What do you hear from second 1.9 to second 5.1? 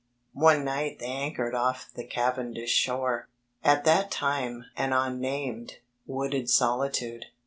the Cavendish shore, at that time an